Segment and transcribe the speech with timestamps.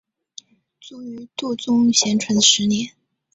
[0.79, 2.89] 卒于度宗咸淳十年。